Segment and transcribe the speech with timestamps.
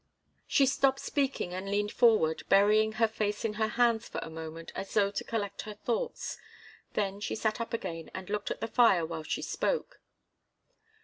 [0.47, 4.71] She stopped speaking and leaned forward, burying her face in her hands for a moment,
[4.73, 6.39] as though to collect her thoughts.
[6.93, 10.01] Then she sat up again, and looked at the fire while she spoke.